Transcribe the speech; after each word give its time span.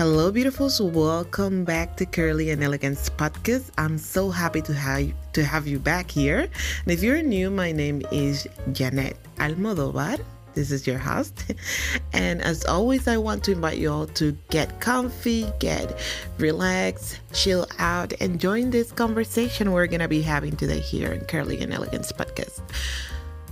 Hello, 0.00 0.32
beautifuls. 0.32 0.80
Welcome 0.80 1.62
back 1.62 1.94
to 1.98 2.06
Curly 2.06 2.48
and 2.48 2.64
Elegance 2.64 3.10
podcast. 3.10 3.68
I'm 3.76 3.98
so 3.98 4.30
happy 4.30 4.62
to 4.62 4.72
have 4.72 5.12
to 5.34 5.44
have 5.44 5.66
you 5.66 5.78
back 5.78 6.10
here. 6.10 6.38
And 6.38 6.88
if 6.90 7.02
you're 7.02 7.20
new, 7.20 7.50
my 7.50 7.70
name 7.70 8.00
is 8.10 8.48
Janet 8.72 9.18
Almodovar. 9.36 10.18
This 10.54 10.70
is 10.70 10.86
your 10.86 10.96
host. 10.96 11.52
And 12.14 12.40
as 12.40 12.64
always, 12.64 13.08
I 13.08 13.18
want 13.18 13.44
to 13.44 13.52
invite 13.52 13.76
you 13.76 13.92
all 13.92 14.06
to 14.16 14.32
get 14.48 14.80
comfy, 14.80 15.46
get 15.58 16.00
relaxed, 16.38 17.20
chill 17.34 17.66
out, 17.78 18.14
and 18.22 18.40
join 18.40 18.70
this 18.70 18.92
conversation 18.92 19.70
we're 19.70 19.86
going 19.86 20.00
to 20.00 20.08
be 20.08 20.22
having 20.22 20.56
today 20.56 20.80
here 20.80 21.12
in 21.12 21.26
Curly 21.26 21.60
and 21.60 21.74
Elegance 21.74 22.10
podcast. 22.10 22.62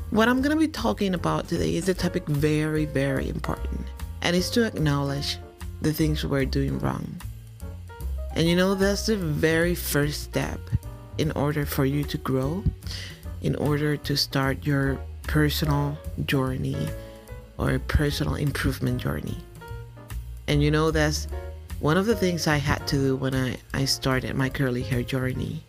What 0.08 0.28
I'm 0.28 0.40
going 0.40 0.56
to 0.56 0.66
be 0.66 0.72
talking 0.72 1.12
about 1.12 1.46
today 1.46 1.76
is 1.76 1.90
a 1.90 1.94
topic 1.94 2.26
very, 2.26 2.86
very 2.86 3.28
important, 3.28 3.84
and 4.22 4.34
it's 4.34 4.48
to 4.56 4.64
acknowledge 4.64 5.36
the 5.80 5.92
things 5.92 6.24
we're 6.24 6.44
doing 6.44 6.78
wrong. 6.78 7.06
And 8.34 8.48
you 8.48 8.56
know, 8.56 8.74
that's 8.74 9.06
the 9.06 9.16
very 9.16 9.74
first 9.74 10.22
step 10.22 10.60
in 11.18 11.32
order 11.32 11.66
for 11.66 11.84
you 11.84 12.04
to 12.04 12.18
grow, 12.18 12.62
in 13.42 13.56
order 13.56 13.96
to 13.96 14.16
start 14.16 14.66
your 14.66 14.98
personal 15.24 15.98
journey 16.26 16.88
or 17.58 17.78
personal 17.80 18.36
improvement 18.36 19.00
journey. 19.00 19.38
And 20.46 20.62
you 20.62 20.70
know, 20.70 20.90
that's 20.90 21.26
one 21.80 21.96
of 21.96 22.06
the 22.06 22.16
things 22.16 22.46
I 22.46 22.56
had 22.56 22.86
to 22.88 22.96
do 22.96 23.16
when 23.16 23.34
I, 23.34 23.56
I 23.74 23.84
started 23.84 24.34
my 24.34 24.48
curly 24.48 24.82
hair 24.82 25.02
journey. 25.02 25.62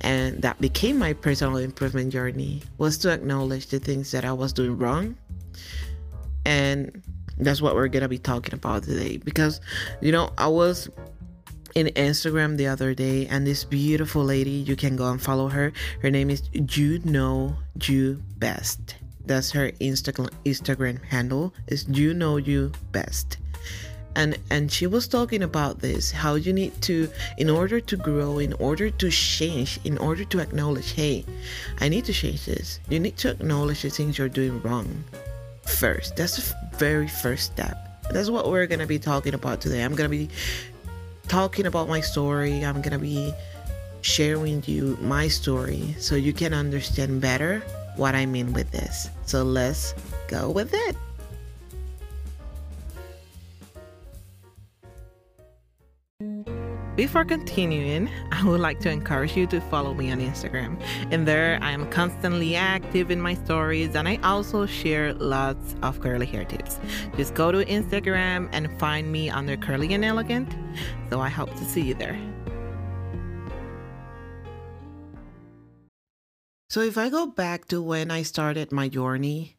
And 0.00 0.42
that 0.42 0.60
became 0.60 0.98
my 0.98 1.14
personal 1.14 1.56
improvement 1.56 2.12
journey 2.12 2.62
was 2.76 2.98
to 2.98 3.10
acknowledge 3.10 3.68
the 3.68 3.78
things 3.78 4.10
that 4.10 4.24
I 4.24 4.32
was 4.32 4.52
doing 4.52 4.76
wrong 4.76 5.16
and 6.44 7.02
that's 7.38 7.60
what 7.60 7.74
we're 7.74 7.88
gonna 7.88 8.08
be 8.08 8.18
talking 8.18 8.54
about 8.54 8.84
today. 8.84 9.16
Because 9.18 9.60
you 10.00 10.12
know 10.12 10.32
i 10.38 10.46
was 10.46 10.88
in 11.74 11.86
instagram 11.88 12.56
the 12.56 12.68
other 12.68 12.94
day 12.94 13.26
and 13.26 13.44
this 13.44 13.64
beautiful 13.64 14.22
lady 14.22 14.50
you 14.50 14.76
can 14.76 14.96
go 14.96 15.10
and 15.10 15.20
follow 15.20 15.48
her. 15.48 15.72
Her 16.02 16.10
name 16.10 16.30
is 16.30 16.42
you 16.52 17.00
know 17.04 17.56
you 17.82 18.22
best. 18.38 18.96
That's 19.26 19.50
her 19.52 19.70
instagram 19.80 20.30
instagram 20.44 21.02
handle. 21.04 21.52
Is 21.66 21.86
you 21.88 22.14
know 22.14 22.36
you 22.36 22.72
best. 22.92 23.38
And 24.16 24.38
and 24.50 24.70
she 24.70 24.86
was 24.86 25.08
talking 25.08 25.42
about 25.42 25.80
this 25.80 26.12
how 26.12 26.36
you 26.36 26.52
need 26.52 26.80
to 26.82 27.08
in 27.38 27.50
order 27.50 27.80
to 27.80 27.96
grow 27.96 28.38
in 28.38 28.52
order 28.54 28.88
to 28.88 29.10
change 29.10 29.80
in 29.82 29.98
order 29.98 30.24
to 30.24 30.38
acknowledge 30.38 30.92
hey 30.92 31.24
i 31.80 31.88
need 31.88 32.04
to 32.04 32.12
change 32.12 32.44
this. 32.46 32.78
You 32.88 33.00
need 33.00 33.16
to 33.18 33.30
acknowledge 33.30 33.82
the 33.82 33.90
things 33.90 34.18
you're 34.18 34.28
doing 34.28 34.62
wrong 34.62 35.02
first. 35.66 36.16
That's 36.16 36.36
the 36.36 36.56
very 36.76 37.08
first 37.08 37.52
step. 37.52 37.76
That's 38.10 38.30
what 38.30 38.50
we're 38.50 38.66
going 38.66 38.80
to 38.80 38.86
be 38.86 38.98
talking 38.98 39.34
about 39.34 39.60
today. 39.60 39.82
I'm 39.82 39.94
going 39.94 40.10
to 40.10 40.16
be 40.16 40.28
talking 41.28 41.66
about 41.66 41.88
my 41.88 42.00
story. 42.00 42.64
I'm 42.64 42.82
going 42.82 42.92
to 42.92 42.98
be 42.98 43.32
sharing 44.02 44.62
you 44.66 44.98
my 45.00 45.28
story 45.28 45.94
so 45.98 46.14
you 46.14 46.32
can 46.32 46.52
understand 46.52 47.20
better 47.20 47.60
what 47.96 48.14
I 48.14 48.26
mean 48.26 48.52
with 48.52 48.70
this. 48.70 49.08
So 49.24 49.42
let's 49.42 49.94
go 50.28 50.50
with 50.50 50.74
it. 50.74 50.96
Before 56.96 57.24
continuing, 57.24 58.08
I 58.30 58.44
would 58.44 58.60
like 58.60 58.78
to 58.80 58.88
encourage 58.88 59.36
you 59.36 59.48
to 59.48 59.60
follow 59.62 59.94
me 59.94 60.12
on 60.12 60.20
Instagram. 60.20 60.80
In 61.10 61.24
there, 61.24 61.58
I 61.60 61.72
am 61.72 61.90
constantly 61.90 62.54
active 62.54 63.10
in 63.10 63.20
my 63.20 63.34
stories 63.34 63.96
and 63.96 64.06
I 64.06 64.20
also 64.22 64.64
share 64.64 65.12
lots 65.12 65.74
of 65.82 66.00
curly 66.00 66.24
hair 66.24 66.44
tips. 66.44 66.78
Just 67.16 67.34
go 67.34 67.50
to 67.50 67.64
Instagram 67.64 68.48
and 68.52 68.70
find 68.78 69.10
me 69.10 69.28
under 69.28 69.56
Curly 69.56 69.92
and 69.92 70.04
Elegant. 70.04 70.54
So 71.10 71.20
I 71.20 71.28
hope 71.28 71.52
to 71.56 71.64
see 71.64 71.80
you 71.80 71.94
there. 71.94 72.16
So 76.70 76.80
if 76.80 76.96
I 76.96 77.08
go 77.08 77.26
back 77.26 77.66
to 77.68 77.82
when 77.82 78.12
I 78.12 78.22
started 78.22 78.70
my 78.70 78.88
journey, 78.88 79.56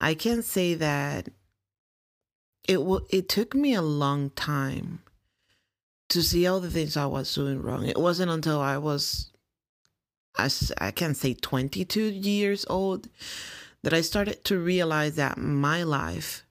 I 0.00 0.14
can 0.14 0.42
say 0.42 0.72
that 0.74 1.28
it 2.66 2.76
w- 2.76 3.06
it 3.10 3.28
took 3.28 3.54
me 3.54 3.74
a 3.74 3.82
long 3.82 4.30
time 4.30 5.00
to 6.10 6.22
see 6.22 6.46
all 6.46 6.60
the 6.60 6.70
things 6.70 6.96
I 6.96 7.06
was 7.06 7.32
doing 7.34 7.62
wrong. 7.62 7.86
It 7.86 7.98
wasn't 7.98 8.30
until 8.30 8.60
I 8.60 8.78
was, 8.78 9.30
I, 10.36 10.48
I 10.78 10.90
can't 10.90 11.16
say 11.16 11.34
22 11.34 12.00
years 12.00 12.64
old, 12.68 13.08
that 13.82 13.92
I 13.92 14.00
started 14.00 14.44
to 14.44 14.58
realize 14.58 15.16
that 15.16 15.38
my 15.38 15.82
life 15.82 16.44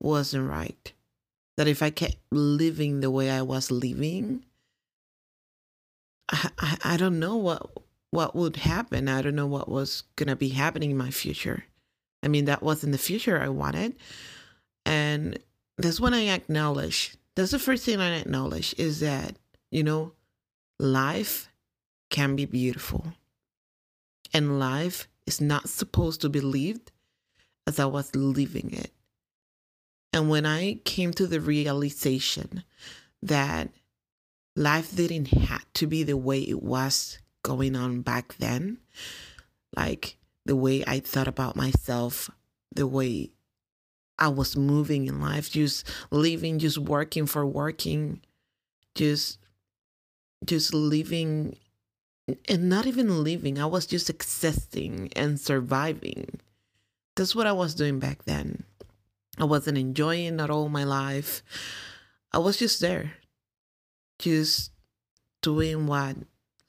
wasn't 0.00 0.48
right. 0.48 0.92
That 1.56 1.68
if 1.68 1.82
I 1.82 1.90
kept 1.90 2.16
living 2.30 3.00
the 3.00 3.10
way 3.10 3.30
I 3.30 3.42
was 3.42 3.70
living, 3.70 4.44
I, 6.28 6.50
I, 6.58 6.76
I 6.84 6.96
don't 6.96 7.18
know 7.18 7.36
what 7.36 7.70
what 8.10 8.34
would 8.34 8.56
happen. 8.56 9.08
I 9.08 9.20
don't 9.20 9.34
know 9.34 9.46
what 9.46 9.68
was 9.68 10.04
gonna 10.16 10.36
be 10.36 10.50
happening 10.50 10.92
in 10.92 10.96
my 10.96 11.10
future. 11.10 11.64
I 12.22 12.28
mean, 12.28 12.46
that 12.46 12.62
wasn't 12.62 12.92
the 12.92 12.98
future 12.98 13.40
I 13.40 13.48
wanted. 13.48 13.96
And 14.86 15.38
that's 15.76 16.00
when 16.00 16.14
I 16.14 16.28
acknowledged 16.28 17.16
that's 17.38 17.52
the 17.52 17.58
first 17.60 17.84
thing 17.84 18.00
I 18.00 18.18
acknowledge 18.18 18.74
is 18.78 18.98
that, 18.98 19.36
you 19.70 19.84
know, 19.84 20.12
life 20.80 21.48
can 22.10 22.34
be 22.34 22.46
beautiful. 22.46 23.12
And 24.34 24.58
life 24.58 25.06
is 25.24 25.40
not 25.40 25.68
supposed 25.68 26.20
to 26.22 26.28
be 26.28 26.40
lived 26.40 26.90
as 27.64 27.78
I 27.78 27.84
was 27.84 28.12
living 28.16 28.72
it. 28.72 28.90
And 30.12 30.28
when 30.28 30.46
I 30.46 30.80
came 30.84 31.12
to 31.12 31.28
the 31.28 31.40
realization 31.40 32.64
that 33.22 33.68
life 34.56 34.96
didn't 34.96 35.28
have 35.28 35.64
to 35.74 35.86
be 35.86 36.02
the 36.02 36.16
way 36.16 36.40
it 36.40 36.60
was 36.60 37.18
going 37.44 37.76
on 37.76 38.00
back 38.00 38.34
then, 38.38 38.78
like 39.76 40.16
the 40.44 40.56
way 40.56 40.82
I 40.86 40.98
thought 40.98 41.28
about 41.28 41.54
myself, 41.54 42.30
the 42.74 42.86
way 42.88 43.30
I 44.18 44.28
was 44.28 44.56
moving 44.56 45.06
in 45.06 45.20
life, 45.20 45.50
just 45.50 45.86
living, 46.10 46.58
just 46.58 46.78
working 46.78 47.26
for 47.26 47.46
working, 47.46 48.20
just 48.94 49.38
just 50.44 50.72
living 50.74 51.56
and 52.48 52.68
not 52.68 52.86
even 52.86 53.24
living. 53.24 53.58
I 53.58 53.66
was 53.66 53.86
just 53.86 54.10
existing 54.10 55.10
and 55.16 55.40
surviving. 55.40 56.40
That's 57.16 57.34
what 57.34 57.46
I 57.46 57.52
was 57.52 57.74
doing 57.74 57.98
back 57.98 58.24
then. 58.24 58.64
I 59.38 59.44
wasn't 59.44 59.78
enjoying 59.78 60.40
at 60.40 60.50
all 60.50 60.68
my 60.68 60.84
life. 60.84 61.42
I 62.32 62.38
was 62.38 62.56
just 62.56 62.80
there, 62.80 63.14
just 64.18 64.72
doing 65.42 65.86
what 65.86 66.16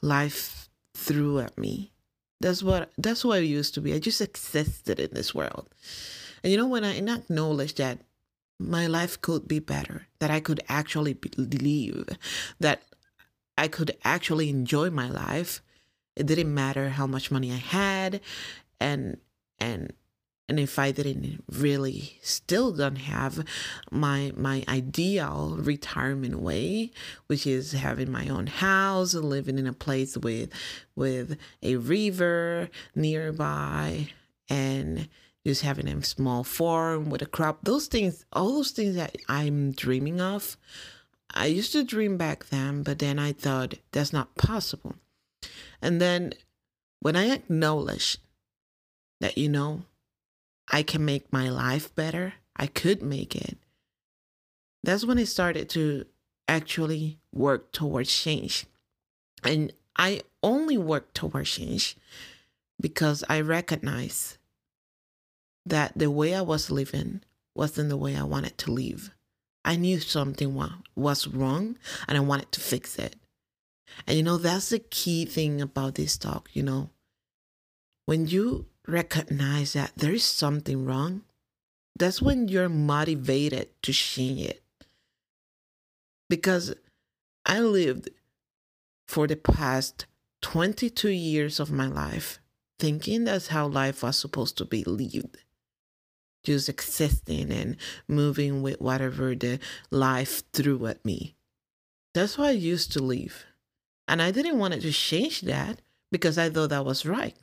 life 0.01 0.69
threw 0.93 1.39
at 1.39 1.57
me. 1.57 1.91
That's 2.39 2.63
what 2.63 2.91
that's 2.97 3.25
what 3.25 3.37
I 3.37 3.41
used 3.41 3.73
to 3.73 3.81
be. 3.81 3.93
I 3.93 3.99
just 3.99 4.21
existed 4.21 4.99
in 4.99 5.09
this 5.13 5.35
world. 5.35 5.67
And 6.43 6.51
you 6.51 6.57
know, 6.57 6.67
when 6.67 6.83
I 6.83 6.97
acknowledged 6.97 7.77
that 7.77 7.99
my 8.59 8.87
life 8.87 9.21
could 9.21 9.47
be 9.47 9.59
better, 9.59 10.07
that 10.19 10.31
I 10.31 10.39
could 10.39 10.61
actually 10.67 11.13
believe, 11.13 12.09
that 12.59 12.83
I 13.57 13.67
could 13.67 13.95
actually 14.03 14.49
enjoy 14.49 14.89
my 14.89 15.09
life, 15.09 15.61
it 16.15 16.25
didn't 16.25 16.53
matter 16.53 16.89
how 16.89 17.07
much 17.07 17.31
money 17.31 17.51
I 17.51 17.55
had, 17.57 18.21
and 18.79 19.17
and 19.59 19.93
and 20.49 20.59
if 20.59 20.79
I 20.79 20.91
didn't 20.91 21.43
really 21.49 22.19
still 22.21 22.71
don't 22.73 22.97
have 22.97 23.45
my 23.91 24.33
my 24.35 24.65
ideal 24.67 25.55
retirement 25.59 26.39
way, 26.39 26.91
which 27.27 27.45
is 27.47 27.71
having 27.71 28.11
my 28.11 28.27
own 28.27 28.47
house, 28.47 29.13
living 29.13 29.57
in 29.57 29.67
a 29.67 29.73
place 29.73 30.17
with 30.17 30.49
with 30.95 31.37
a 31.61 31.77
river 31.77 32.69
nearby, 32.95 34.09
and 34.49 35.07
just 35.49 35.63
having 35.63 35.87
a 35.87 36.03
small 36.03 36.43
farm 36.43 37.09
with 37.09 37.23
a 37.23 37.25
crop, 37.25 37.59
those 37.63 37.87
things, 37.87 38.23
all 38.31 38.53
those 38.53 38.69
things 38.69 38.95
that 38.95 39.15
I'm 39.27 39.71
dreaming 39.71 40.21
of, 40.21 40.57
I 41.33 41.47
used 41.47 41.71
to 41.71 41.83
dream 41.83 42.17
back 42.17 42.49
then, 42.49 42.83
but 42.83 42.99
then 42.99 43.17
I 43.17 43.33
thought 43.33 43.73
that's 43.91 44.13
not 44.13 44.35
possible. 44.35 44.95
And 45.81 45.99
then 45.99 46.33
when 46.99 47.15
I 47.15 47.31
acknowledged 47.31 48.19
that, 49.21 49.37
you 49.39 49.49
know, 49.49 49.81
I 50.71 50.83
can 50.83 51.03
make 51.03 51.33
my 51.33 51.49
life 51.49 51.93
better, 51.95 52.33
I 52.55 52.67
could 52.67 53.01
make 53.01 53.35
it, 53.35 53.57
that's 54.83 55.03
when 55.03 55.17
I 55.17 55.23
started 55.23 55.67
to 55.69 56.05
actually 56.47 57.17
work 57.33 57.71
towards 57.71 58.15
change. 58.15 58.67
And 59.43 59.73
I 59.97 60.21
only 60.43 60.77
work 60.77 61.13
towards 61.13 61.49
change 61.49 61.97
because 62.79 63.23
I 63.27 63.41
recognize 63.41 64.38
that 65.65 65.93
the 65.95 66.09
way 66.11 66.33
I 66.35 66.41
was 66.41 66.71
living 66.71 67.21
wasn't 67.55 67.89
the 67.89 67.97
way 67.97 68.15
I 68.15 68.23
wanted 68.23 68.57
to 68.59 68.71
live. 68.71 69.11
I 69.65 69.75
knew 69.75 69.99
something 69.99 70.55
was 70.95 71.27
wrong 71.27 71.77
and 72.07 72.17
I 72.17 72.21
wanted 72.21 72.51
to 72.53 72.61
fix 72.61 72.97
it. 72.97 73.15
And 74.07 74.17
you 74.17 74.23
know, 74.23 74.37
that's 74.37 74.69
the 74.69 74.79
key 74.79 75.25
thing 75.25 75.61
about 75.61 75.95
this 75.95 76.17
talk, 76.17 76.49
you 76.53 76.63
know. 76.63 76.89
When 78.05 78.27
you 78.27 78.67
recognize 78.87 79.73
that 79.73 79.93
there 79.95 80.13
is 80.13 80.23
something 80.23 80.85
wrong, 80.85 81.23
that's 81.97 82.21
when 82.21 82.47
you're 82.47 82.69
motivated 82.69 83.69
to 83.83 83.93
change 83.93 84.41
it. 84.41 84.63
because 86.29 86.73
I 87.45 87.59
lived 87.59 88.09
for 89.07 89.27
the 89.27 89.35
past 89.35 90.05
22 90.41 91.09
years 91.09 91.59
of 91.59 91.71
my 91.71 91.87
life 91.87 92.39
thinking 92.77 93.25
that's 93.25 93.47
how 93.47 93.67
life 93.67 94.03
was 94.03 94.17
supposed 94.17 94.57
to 94.57 94.65
be 94.65 94.83
lived. 94.83 95.37
Just 96.49 96.67
existing 96.67 97.51
and 97.51 97.77
moving 98.07 98.63
with 98.63 98.81
whatever 98.81 99.35
the 99.35 99.59
life 99.91 100.41
threw 100.51 100.87
at 100.87 101.05
me. 101.05 101.35
That's 102.15 102.39
why 102.39 102.47
I 102.47 102.65
used 102.73 102.91
to 102.93 103.03
live. 103.03 103.45
And 104.07 104.19
I 104.19 104.31
didn't 104.31 104.57
want 104.57 104.73
to 104.73 104.91
change 104.91 105.41
that 105.41 105.83
because 106.11 106.39
I 106.39 106.49
thought 106.49 106.71
that 106.71 106.85
was 106.85 107.05
right. 107.05 107.35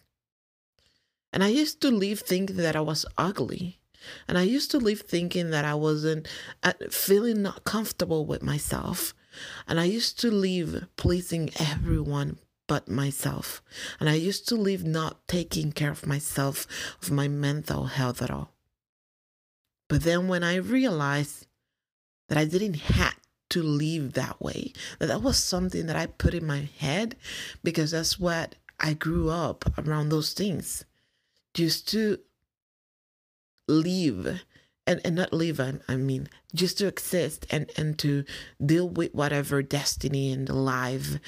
And 1.32 1.44
I 1.44 1.46
used 1.46 1.80
to 1.82 1.90
live 1.92 2.18
thinking 2.18 2.56
that 2.56 2.74
I 2.74 2.80
was 2.80 3.06
ugly. 3.16 3.78
And 4.26 4.36
I 4.36 4.42
used 4.42 4.72
to 4.72 4.78
live 4.78 5.02
thinking 5.02 5.50
that 5.50 5.64
I 5.64 5.74
wasn't 5.74 6.26
uh, 6.64 6.72
feeling 6.90 7.42
not 7.42 7.62
comfortable 7.62 8.26
with 8.26 8.42
myself. 8.42 9.14
And 9.68 9.78
I 9.78 9.84
used 9.84 10.18
to 10.22 10.32
live 10.32 10.88
pleasing 10.96 11.50
everyone 11.60 12.40
but 12.66 12.88
myself. 12.88 13.62
And 14.00 14.08
I 14.08 14.14
used 14.14 14.48
to 14.48 14.56
live 14.56 14.84
not 14.84 15.28
taking 15.28 15.70
care 15.70 15.92
of 15.92 16.08
myself, 16.08 16.66
of 17.00 17.12
my 17.12 17.28
mental 17.28 17.84
health 17.84 18.20
at 18.20 18.32
all. 18.32 18.55
But 19.88 20.02
then 20.02 20.28
when 20.28 20.42
I 20.42 20.56
realized 20.56 21.46
that 22.28 22.38
I 22.38 22.44
didn't 22.44 22.74
have 22.74 23.16
to 23.50 23.62
live 23.62 24.14
that 24.14 24.40
way, 24.40 24.72
that 24.98 25.06
that 25.06 25.22
was 25.22 25.36
something 25.36 25.86
that 25.86 25.96
I 25.96 26.06
put 26.06 26.34
in 26.34 26.46
my 26.46 26.68
head 26.78 27.16
because 27.62 27.92
that's 27.92 28.18
what 28.18 28.56
I 28.80 28.94
grew 28.94 29.30
up 29.30 29.64
around 29.78 30.08
those 30.08 30.32
things. 30.32 30.84
Just 31.54 31.88
to 31.90 32.18
live 33.68 34.42
and, 34.86 35.00
and 35.04 35.16
not 35.16 35.32
live 35.32 35.60
I, 35.60 35.74
I 35.88 35.96
mean 35.96 36.28
just 36.54 36.78
to 36.78 36.86
exist 36.86 37.46
and 37.50 37.70
and 37.76 37.98
to 37.98 38.24
deal 38.64 38.88
with 38.88 39.14
whatever 39.14 39.62
destiny 39.62 40.32
and 40.32 40.48
life 40.48 41.18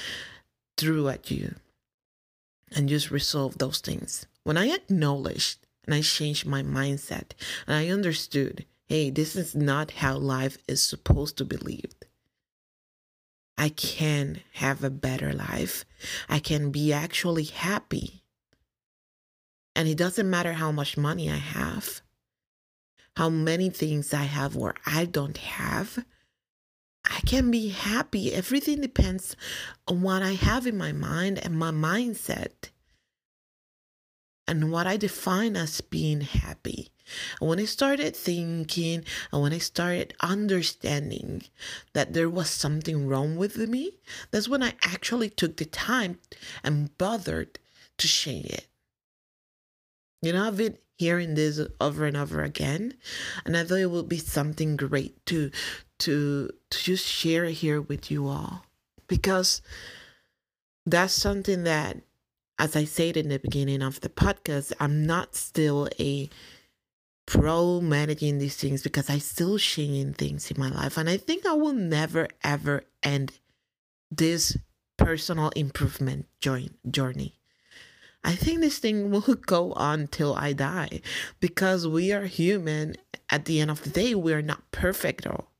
threw 0.76 1.08
at 1.08 1.30
you 1.30 1.56
and 2.74 2.88
just 2.88 3.10
resolve 3.10 3.58
those 3.58 3.80
things 3.80 4.26
when 4.44 4.56
i 4.56 4.68
acknowledged 4.68 5.58
and 5.88 5.94
i 5.94 6.00
changed 6.00 6.46
my 6.46 6.62
mindset 6.62 7.32
and 7.66 7.76
i 7.76 7.88
understood 7.88 8.66
hey 8.86 9.10
this 9.10 9.34
is 9.34 9.54
not 9.54 9.90
how 9.90 10.16
life 10.16 10.58
is 10.68 10.82
supposed 10.82 11.36
to 11.36 11.44
be 11.44 11.56
lived 11.56 12.06
i 13.56 13.68
can 13.70 14.40
have 14.54 14.84
a 14.84 14.90
better 14.90 15.32
life 15.32 15.84
i 16.28 16.38
can 16.38 16.70
be 16.70 16.92
actually 16.92 17.44
happy 17.44 18.22
and 19.74 19.88
it 19.88 19.96
doesn't 19.96 20.30
matter 20.30 20.52
how 20.52 20.70
much 20.70 20.96
money 20.96 21.30
i 21.30 21.36
have 21.36 22.02
how 23.18 23.28
many 23.28 23.68
things 23.68 24.14
I 24.14 24.22
have 24.22 24.56
or 24.56 24.76
I 24.86 25.04
don't 25.04 25.38
have. 25.38 26.04
I 27.04 27.18
can 27.26 27.50
be 27.50 27.70
happy. 27.70 28.32
Everything 28.32 28.80
depends 28.80 29.34
on 29.88 30.02
what 30.02 30.22
I 30.22 30.34
have 30.34 30.68
in 30.68 30.78
my 30.78 30.92
mind 30.92 31.44
and 31.44 31.58
my 31.58 31.72
mindset 31.72 32.70
and 34.48 34.72
what 34.72 34.86
I 34.86 34.96
define 34.96 35.56
as 35.56 35.80
being 35.80 36.22
happy. 36.22 36.90
When 37.38 37.60
I 37.60 37.64
started 37.64 38.16
thinking 38.16 39.04
and 39.32 39.42
when 39.42 39.52
I 39.52 39.58
started 39.58 40.14
understanding 40.20 41.44
that 41.92 42.12
there 42.14 42.28
was 42.28 42.50
something 42.50 43.06
wrong 43.06 43.36
with 43.36 43.56
me, 43.56 43.92
that's 44.30 44.48
when 44.48 44.62
I 44.62 44.74
actually 44.82 45.30
took 45.30 45.56
the 45.56 45.64
time 45.64 46.18
and 46.64 46.96
bothered 46.98 47.58
to 47.98 48.08
change 48.08 48.46
it. 48.46 48.66
You 50.22 50.32
know, 50.32 50.46
I've 50.46 50.56
been 50.56 50.78
hearing 50.98 51.34
this 51.34 51.60
over 51.80 52.06
and 52.06 52.16
over 52.16 52.42
again 52.42 52.92
and 53.44 53.56
i 53.56 53.62
thought 53.62 53.78
it 53.78 53.88
would 53.88 54.08
be 54.08 54.18
something 54.18 54.76
great 54.76 55.24
to 55.24 55.48
to 55.96 56.50
to 56.70 56.78
just 56.82 57.06
share 57.06 57.44
here 57.44 57.80
with 57.80 58.10
you 58.10 58.26
all 58.26 58.64
because 59.06 59.62
that's 60.84 61.12
something 61.12 61.62
that 61.62 61.98
as 62.58 62.76
i 62.76 62.84
said 62.84 63.16
in 63.16 63.28
the 63.28 63.38
beginning 63.38 63.82
of 63.82 64.00
the 64.00 64.08
podcast 64.08 64.72
i'm 64.80 65.06
not 65.06 65.34
still 65.34 65.88
a 65.98 66.28
pro 67.26 67.80
managing 67.80 68.38
these 68.38 68.56
things 68.56 68.82
because 68.82 69.10
i 69.10 69.18
still 69.18 69.58
changing 69.58 70.12
things 70.14 70.50
in 70.50 70.60
my 70.60 70.68
life 70.70 70.96
and 70.96 71.08
i 71.08 71.16
think 71.16 71.44
i 71.46 71.52
will 71.52 71.72
never 71.72 72.26
ever 72.42 72.82
end 73.02 73.32
this 74.10 74.56
personal 74.96 75.50
improvement 75.50 76.26
journey 76.40 77.38
I 78.24 78.34
think 78.34 78.60
this 78.60 78.78
thing 78.78 79.10
will 79.12 79.20
go 79.20 79.72
on 79.72 80.08
till 80.08 80.34
I 80.34 80.52
die 80.52 81.00
because 81.40 81.86
we 81.86 82.12
are 82.12 82.26
human. 82.26 82.96
At 83.30 83.44
the 83.44 83.60
end 83.60 83.70
of 83.70 83.82
the 83.82 83.90
day, 83.90 84.14
we're 84.14 84.42
not 84.42 84.70
perfect 84.70 85.26
at 85.26 85.32
all. 85.32 85.52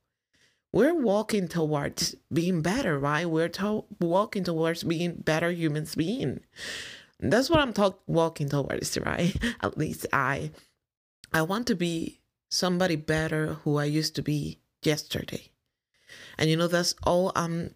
We're 0.71 0.93
walking 0.93 1.47
towards 1.47 2.15
being 2.31 2.61
better, 2.61 2.99
right? 2.99 3.25
We're 3.29 3.49
to- 3.49 3.85
walking 3.99 4.43
towards 4.43 4.83
being 4.83 5.15
better 5.15 5.51
humans 5.51 5.95
being. 5.95 6.41
That's 7.19 7.49
what 7.49 7.59
I'm 7.59 7.73
talking 7.73 7.99
walking 8.07 8.49
towards, 8.49 8.97
right? 8.99 9.35
At 9.61 9.77
least 9.77 10.05
I 10.13 10.51
I 11.33 11.41
want 11.41 11.67
to 11.67 11.75
be 11.75 12.21
somebody 12.49 12.95
better 12.95 13.55
who 13.63 13.77
I 13.77 13.85
used 13.85 14.15
to 14.15 14.21
be 14.21 14.59
yesterday. 14.83 15.51
And 16.37 16.49
you 16.49 16.57
know 16.57 16.67
that's 16.67 16.95
all 17.03 17.31
I'm 17.35 17.75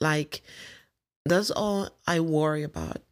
like 0.00 0.42
that's 1.24 1.50
all 1.50 1.88
I 2.06 2.20
worry 2.20 2.62
about 2.62 3.02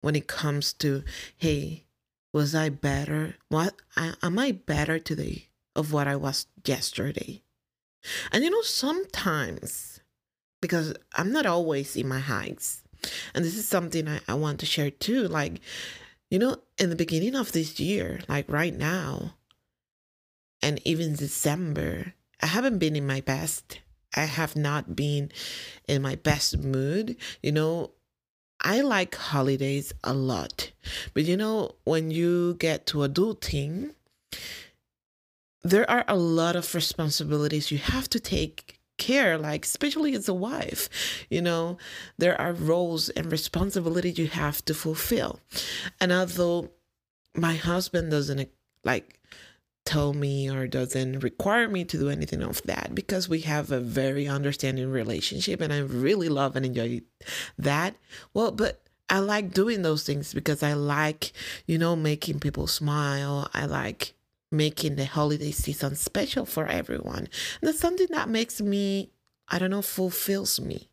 when 0.00 0.16
it 0.16 0.26
comes 0.26 0.72
to, 0.72 1.02
hey, 1.36 1.84
was 2.32 2.54
I 2.54 2.68
better? 2.68 3.36
What 3.48 3.74
am 3.96 4.38
I 4.38 4.52
better 4.52 4.98
today 4.98 5.48
of 5.74 5.92
what 5.92 6.06
I 6.06 6.16
was 6.16 6.46
yesterday? 6.64 7.42
And 8.32 8.44
you 8.44 8.50
know, 8.50 8.62
sometimes 8.62 10.00
because 10.60 10.94
I'm 11.14 11.32
not 11.32 11.46
always 11.46 11.96
in 11.96 12.08
my 12.08 12.20
heights, 12.20 12.82
and 13.34 13.44
this 13.44 13.56
is 13.56 13.68
something 13.68 14.08
I, 14.08 14.20
I 14.26 14.34
want 14.34 14.60
to 14.60 14.66
share 14.66 14.90
too. 14.90 15.28
Like, 15.28 15.60
you 16.30 16.38
know, 16.38 16.58
in 16.78 16.90
the 16.90 16.96
beginning 16.96 17.34
of 17.34 17.52
this 17.52 17.78
year, 17.78 18.20
like 18.28 18.50
right 18.50 18.74
now, 18.74 19.34
and 20.62 20.80
even 20.84 21.14
December, 21.14 22.14
I 22.40 22.46
haven't 22.46 22.78
been 22.78 22.96
in 22.96 23.06
my 23.06 23.20
best. 23.20 23.80
I 24.14 24.24
have 24.24 24.56
not 24.56 24.96
been 24.96 25.30
in 25.86 26.02
my 26.02 26.16
best 26.16 26.58
mood. 26.58 27.16
You 27.42 27.52
know, 27.52 27.92
I 28.60 28.80
like 28.80 29.14
holidays 29.14 29.92
a 30.02 30.14
lot. 30.14 30.72
But 31.14 31.24
you 31.24 31.36
know, 31.36 31.76
when 31.84 32.10
you 32.10 32.54
get 32.54 32.86
to 32.86 32.98
adulting, 32.98 33.94
there 35.66 35.88
are 35.90 36.04
a 36.06 36.16
lot 36.16 36.54
of 36.54 36.74
responsibilities 36.74 37.70
you 37.70 37.78
have 37.78 38.08
to 38.08 38.20
take 38.20 38.78
care 38.98 39.36
like 39.36 39.64
especially 39.64 40.14
as 40.14 40.28
a 40.28 40.34
wife 40.34 40.88
you 41.28 41.42
know 41.42 41.76
there 42.16 42.40
are 42.40 42.52
roles 42.52 43.10
and 43.10 43.30
responsibilities 43.30 44.18
you 44.18 44.28
have 44.28 44.64
to 44.64 44.72
fulfill 44.72 45.40
and 46.00 46.12
although 46.12 46.70
my 47.34 47.54
husband 47.54 48.10
doesn't 48.10 48.48
like 48.84 49.20
tell 49.84 50.12
me 50.12 50.50
or 50.50 50.66
doesn't 50.66 51.20
require 51.20 51.68
me 51.68 51.84
to 51.84 51.98
do 51.98 52.08
anything 52.08 52.42
of 52.42 52.62
that 52.62 52.94
because 52.94 53.28
we 53.28 53.40
have 53.40 53.70
a 53.70 53.80
very 53.80 54.26
understanding 54.26 54.90
relationship 54.90 55.60
and 55.60 55.72
I 55.72 55.78
really 55.78 56.28
love 56.28 56.56
and 56.56 56.66
enjoy 56.66 57.02
that. 57.56 57.94
Well, 58.34 58.50
but 58.50 58.82
I 59.08 59.20
like 59.20 59.54
doing 59.54 59.82
those 59.82 60.02
things 60.02 60.34
because 60.34 60.64
I 60.64 60.72
like, 60.72 61.32
you 61.66 61.78
know, 61.78 61.94
making 61.94 62.40
people 62.40 62.66
smile. 62.66 63.48
I 63.54 63.66
like 63.66 64.15
making 64.50 64.96
the 64.96 65.06
holiday 65.06 65.50
season 65.50 65.96
special 65.96 66.44
for 66.44 66.66
everyone. 66.66 67.18
And 67.18 67.28
that's 67.62 67.80
something 67.80 68.08
that 68.10 68.28
makes 68.28 68.60
me, 68.60 69.10
I 69.48 69.58
don't 69.58 69.70
know, 69.70 69.82
fulfills 69.82 70.60
me. 70.60 70.90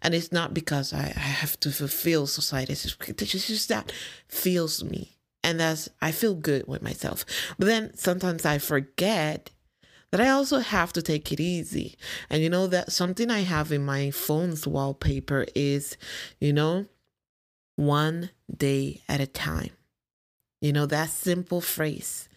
And 0.00 0.14
it's 0.14 0.32
not 0.32 0.54
because 0.54 0.92
I, 0.92 1.12
I 1.16 1.20
have 1.20 1.58
to 1.60 1.70
fulfill 1.70 2.26
society. 2.26 2.72
It's 2.72 2.82
just, 2.84 3.08
it's 3.08 3.46
just 3.46 3.68
that 3.68 3.92
feels 4.28 4.84
me 4.84 5.18
and 5.42 5.60
that's 5.60 5.88
I 6.00 6.12
feel 6.12 6.34
good 6.34 6.66
with 6.66 6.82
myself. 6.82 7.24
But 7.58 7.66
then 7.66 7.96
sometimes 7.96 8.44
I 8.44 8.58
forget 8.58 9.50
that 10.10 10.20
I 10.20 10.28
also 10.30 10.58
have 10.58 10.92
to 10.94 11.02
take 11.02 11.32
it 11.32 11.40
easy. 11.40 11.96
And 12.30 12.42
you 12.42 12.50
know 12.50 12.66
that 12.66 12.92
something 12.92 13.30
I 13.30 13.40
have 13.40 13.72
in 13.72 13.84
my 13.84 14.10
phone's 14.10 14.66
wallpaper 14.66 15.46
is, 15.54 15.96
you 16.40 16.52
know, 16.52 16.86
one 17.76 18.30
day 18.54 19.02
at 19.08 19.20
a 19.20 19.26
time. 19.26 19.70
You 20.60 20.72
know, 20.72 20.86
that 20.86 21.10
simple 21.10 21.60
phrase. 21.60 22.28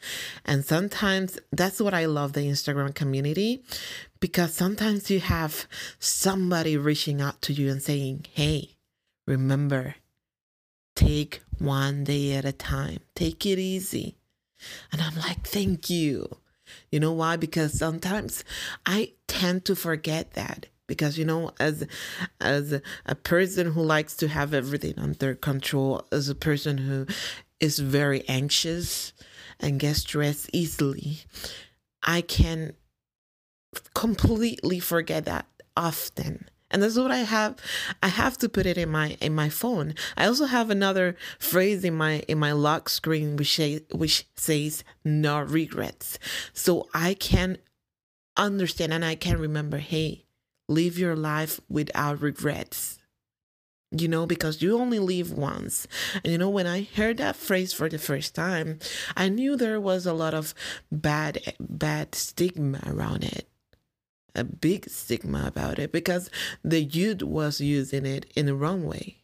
And 0.46 0.64
sometimes 0.64 1.40
that's 1.52 1.82
what 1.82 1.94
I 1.94 2.06
love 2.06 2.34
the 2.34 2.42
Instagram 2.42 2.94
community 2.94 3.64
because 4.20 4.54
sometimes 4.54 5.10
you 5.10 5.20
have 5.20 5.68
somebody 6.00 6.78
reaching 6.78 7.22
out 7.22 7.42
to 7.44 7.54
you 7.54 7.72
and 7.72 7.82
saying, 7.82 8.26
Hey, 8.34 8.76
remember, 9.26 9.96
Take 10.96 11.42
one 11.58 12.04
day 12.04 12.34
at 12.34 12.46
a 12.46 12.52
time. 12.52 13.00
Take 13.16 13.46
it 13.46 13.60
easy. 13.60 14.18
And 14.92 15.02
I'm 15.02 15.16
like, 15.16 15.48
thank 15.48 15.90
you. 15.90 16.28
You 16.92 17.00
know 17.00 17.14
why? 17.14 17.38
Because 17.38 17.78
sometimes 17.78 18.44
I 18.86 19.14
tend 19.28 19.66
to 19.66 19.76
forget 19.76 20.34
that 20.34 20.68
because 20.88 21.18
you 21.18 21.26
know 21.26 21.52
as 21.60 21.88
as 22.40 22.82
a 23.06 23.16
person 23.16 23.72
who 23.72 23.82
likes 23.82 24.16
to 24.18 24.28
have 24.28 24.54
everything 24.54 24.94
under 24.98 25.34
control 25.34 26.06
as 26.12 26.30
a 26.30 26.36
person 26.36 26.78
who 26.78 27.08
is 27.62 27.80
very 27.80 28.28
anxious 28.28 29.14
and 29.60 29.80
gets 29.80 30.00
stressed 30.00 30.50
easily 30.52 31.20
i 32.04 32.20
can 32.20 32.74
completely 33.94 34.80
forget 34.80 35.26
that 35.26 35.46
often. 35.78 36.48
And 36.70 36.82
that's 36.82 36.98
what 36.98 37.12
i 37.12 37.18
have 37.18 37.58
i 38.02 38.08
have 38.08 38.38
to 38.38 38.48
put 38.48 38.66
it 38.66 38.78
in 38.78 38.90
my 38.90 39.18
in 39.20 39.36
my 39.36 39.50
phone. 39.50 39.94
I 40.16 40.26
also 40.26 40.46
have 40.46 40.70
another 40.70 41.18
phrase 41.38 41.84
in 41.84 41.96
my 41.96 42.20
in 42.30 42.40
my 42.40 42.54
lock 42.54 42.88
screen 42.88 43.36
which 43.36 43.56
say, 43.56 43.82
which 43.92 44.26
says 44.36 44.86
no 45.04 45.42
regrets. 45.42 46.18
So 46.54 46.88
i 46.94 47.14
can 47.14 47.58
understand 48.38 48.94
and 48.94 49.04
i 49.04 49.16
can 49.16 49.38
remember 49.38 49.80
hey 49.80 50.24
live 50.70 50.98
your 50.98 51.18
life 51.18 51.60
without 51.68 52.22
regrets 52.22 52.98
you 53.92 54.08
know 54.08 54.26
because 54.26 54.62
you 54.62 54.78
only 54.78 55.00
live 55.00 55.32
once. 55.32 55.88
And 56.24 56.32
you 56.32 56.38
know 56.38 56.50
when 56.50 56.68
i 56.68 56.88
heard 56.96 57.18
that 57.18 57.36
phrase 57.36 57.74
for 57.74 57.90
the 57.90 58.00
first 58.00 58.34
time 58.34 58.80
i 59.16 59.30
knew 59.30 59.56
there 59.56 59.80
was 59.80 60.06
a 60.06 60.14
lot 60.14 60.34
of 60.34 60.54
bad 60.92 61.40
bad 61.60 62.16
stigma 62.16 62.80
around 62.86 63.24
it. 63.24 63.48
A 64.34 64.46
big 64.46 64.90
stigma 64.90 65.44
about 65.46 65.78
it 65.78 65.92
because 65.92 66.30
the 66.64 66.82
youth 66.82 67.22
was 67.22 67.60
using 67.60 68.06
it 68.06 68.32
in 68.34 68.46
the 68.46 68.56
wrong 68.56 68.86
way. 68.86 69.18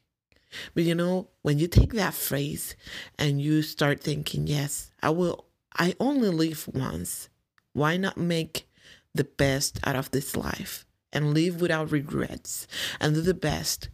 But 0.73 0.83
you 0.83 0.95
know 0.95 1.29
when 1.41 1.59
you 1.59 1.67
take 1.67 1.93
that 1.93 2.13
phrase 2.13 2.75
and 3.17 3.41
you 3.41 3.61
start 3.61 4.01
thinking 4.01 4.47
yes 4.47 4.91
i 5.01 5.09
will 5.09 5.45
i 5.75 5.95
only 5.99 6.29
live 6.29 6.67
once. 6.73 7.29
Why 7.73 7.95
not 7.95 8.17
make 8.17 8.67
the 9.13 9.23
best 9.23 9.79
out 9.85 9.95
of 9.95 10.11
this 10.11 10.35
life 10.35 10.85
and 11.13 11.33
live 11.33 11.61
without 11.61 11.91
regrets 11.91 12.67
and 12.99 13.15
do 13.15 13.21
the 13.21 13.33
best 13.33 13.89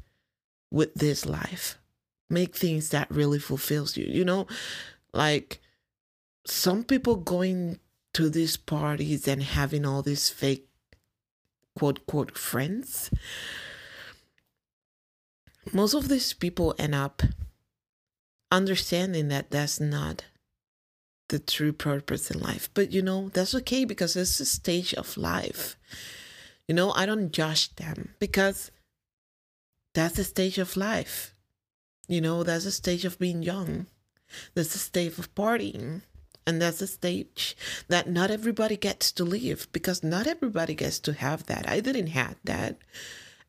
with 0.74 0.94
this 0.96 1.26
life. 1.26 1.78
Make 2.30 2.56
things 2.56 2.90
that 2.90 3.10
really 3.12 3.40
fulfills 3.40 3.96
you. 3.96 4.06
You 4.06 4.26
know, 4.26 4.48
like 5.14 5.62
some 6.46 6.84
people 6.84 7.16
going 7.16 7.80
to 8.16 8.30
these 8.30 8.58
parties 8.58 9.28
and 9.28 9.44
having 9.44 9.86
all 9.86 10.02
these 10.02 10.30
fake 10.30 10.68
quote 11.78 12.06
quote 12.08 12.38
friends. 12.38 13.12
Most 15.72 15.94
of 15.94 16.10
these 16.10 16.34
people 16.34 16.76
end 16.78 16.96
up 16.96 17.22
understanding 18.52 19.30
that 19.30 19.52
that's 19.52 19.80
not 19.80 20.26
the 21.30 21.40
true 21.40 21.72
purpose 21.72 22.30
in 22.32 22.40
life. 22.40 22.70
But 22.74 22.92
you 22.92 23.02
know, 23.02 23.30
that's 23.30 23.56
okay 23.56 23.86
because 23.86 24.16
it's 24.16 24.40
a 24.40 24.46
stage 24.46 24.94
of 24.96 25.18
life. 25.18 25.78
You 26.68 26.74
know, 26.74 26.92
I 26.94 27.06
don't 27.06 27.32
judge 27.32 27.76
them 27.76 28.16
because 28.20 28.72
that's 29.94 30.20
a 30.20 30.24
stage 30.24 30.58
of 30.58 30.78
life. 30.78 31.34
You 32.08 32.22
know, 32.22 32.44
that's 32.44 32.66
a 32.66 32.72
stage 32.72 33.06
of 33.06 33.20
being 33.20 33.44
young. 33.44 33.88
That's 34.56 34.76
a 34.76 34.80
stage 34.80 35.18
of 35.20 35.34
partying. 35.36 36.02
And 36.46 36.62
that's 36.62 36.82
a 36.82 36.88
stage 36.88 37.56
that 37.88 38.10
not 38.10 38.30
everybody 38.30 38.76
gets 38.76 39.12
to 39.14 39.24
live 39.24 39.68
because 39.72 40.04
not 40.04 40.28
everybody 40.28 40.76
gets 40.76 41.00
to 41.00 41.14
have 41.14 41.46
that. 41.46 41.70
I 41.70 41.80
didn't 41.80 42.08
have 42.08 42.36
that. 42.44 42.78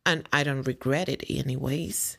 And 0.07 0.29
I 0.33 0.45
don't 0.45 0.63
regret 0.63 1.09
it 1.09 1.25
anyways 1.29 2.19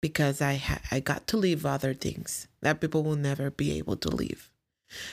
because 0.00 0.40
I 0.40 0.54
ha- 0.54 0.80
I 0.90 1.00
got 1.00 1.26
to 1.28 1.36
live 1.36 1.66
other 1.66 1.92
things 1.92 2.48
that 2.62 2.80
people 2.80 3.02
will 3.02 3.16
never 3.16 3.50
be 3.50 3.76
able 3.76 3.96
to 3.96 4.08
live. 4.08 4.50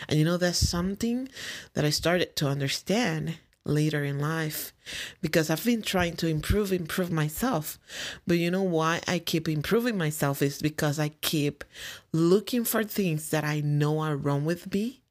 And 0.07 0.19
you 0.19 0.25
know, 0.25 0.38
that's 0.38 0.57
something 0.57 1.27
that 1.74 1.83
I 1.83 1.89
started 1.89 2.36
to 2.38 2.48
understand 2.48 3.39
later 3.65 4.03
in 4.03 4.20
life 4.20 4.74
because 5.22 5.50
I've 5.50 5.63
been 5.63 5.82
trying 5.82 6.15
to 6.17 6.27
improve, 6.27 6.72
improve 6.72 7.12
myself. 7.12 7.79
But 8.27 8.38
you 8.38 8.51
know 8.51 8.63
why 8.63 9.01
I 9.08 9.20
keep 9.20 9.48
improving 9.48 9.98
myself 9.98 10.41
is 10.41 10.62
because 10.62 11.00
I 11.00 11.10
keep 11.22 11.63
looking 12.12 12.65
for 12.65 12.84
things 12.84 13.29
that 13.29 13.43
I 13.43 13.62
know 13.62 14.00
are 14.00 14.15
wrong 14.15 14.46
with 14.46 14.74
me, 14.74 15.01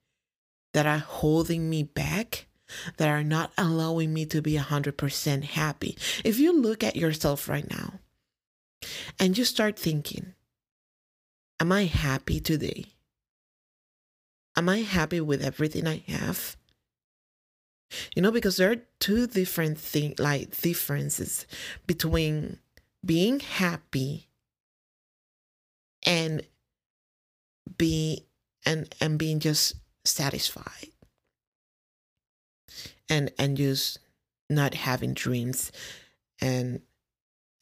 that 0.74 0.86
are 0.86 0.98
holding 0.98 1.70
me 1.70 1.82
back, 1.82 2.46
that 2.96 3.08
are 3.08 3.24
not 3.24 3.52
allowing 3.56 4.12
me 4.12 4.26
to 4.26 4.42
be 4.42 4.54
100% 4.54 5.44
happy. 5.44 5.96
If 6.24 6.38
you 6.38 6.58
look 6.58 6.84
at 6.84 6.96
yourself 6.96 7.48
right 7.48 7.68
now 7.70 8.00
and 9.18 9.36
you 9.36 9.44
start 9.44 9.78
thinking, 9.78 10.34
Am 11.62 11.70
I 11.70 11.84
happy 11.84 12.40
today? 12.40 12.86
Am 14.56 14.68
I 14.68 14.78
happy 14.78 15.20
with 15.20 15.44
everything 15.44 15.86
I 15.86 16.02
have? 16.08 16.56
You 18.14 18.22
know, 18.22 18.30
because 18.30 18.56
there 18.56 18.70
are 18.70 18.76
two 19.00 19.26
different 19.26 19.78
thing 19.78 20.14
like 20.18 20.60
differences 20.60 21.46
between 21.86 22.58
being 23.04 23.40
happy 23.40 24.28
and 26.04 26.42
be 27.78 28.26
and 28.64 28.94
and 29.00 29.18
being 29.18 29.40
just 29.40 29.74
satisfied. 30.04 30.88
And 33.08 33.30
and 33.38 33.56
just 33.56 33.98
not 34.48 34.74
having 34.74 35.14
dreams 35.14 35.72
and 36.40 36.82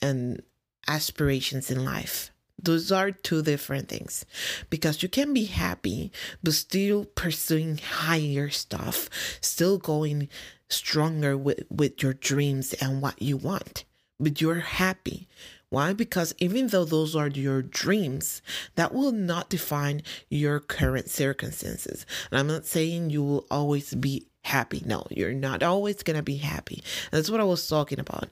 and 0.03 0.43
aspirations 0.89 1.71
in 1.71 1.85
life 1.85 2.31
those 2.63 2.93
are 2.93 3.11
two 3.11 3.43
different 3.43 3.89
things. 3.89 4.25
Because 4.69 5.03
you 5.03 5.09
can 5.09 5.33
be 5.33 5.45
happy 5.45 6.13
but 6.43 6.55
still 6.55 7.05
pursuing 7.05 7.79
higher 7.79 8.51
stuff 8.51 9.09
still 9.41 9.79
going 9.79 10.29
stronger 10.69 11.37
with, 11.37 11.65
with 11.71 12.03
your 12.03 12.15
dreams 12.15 12.73
and 12.75 13.03
what 13.03 13.21
you 13.21 13.37
want. 13.37 13.85
But 14.19 14.41
you're 14.41 14.61
happy. 14.61 15.29
Why? 15.71 15.93
Because 15.93 16.35
even 16.39 16.67
though 16.69 16.85
those 16.85 17.15
are 17.15 17.29
your 17.29 17.63
dreams 17.63 18.43
that 18.75 18.93
will 18.93 19.13
not 19.13 19.49
define 19.49 20.03
your 20.29 20.61
current 20.61 21.09
circumstances. 21.09 22.05
And 22.31 22.41
i'm 22.41 22.49
not 22.49 22.67
saying 22.67 23.11
you 23.11 23.23
will 23.23 23.47
always 23.51 23.95
be 23.95 24.27
happy. 24.43 24.83
No 24.85 25.07
you're 25.11 25.33
not 25.33 25.63
always 25.63 26.03
gonna 26.03 26.23
be 26.23 26.37
happy. 26.37 26.83
That's 27.13 27.31
what 27.31 27.41
i 27.41 27.45
was 27.45 27.67
talking 27.69 28.01
about. 28.01 28.29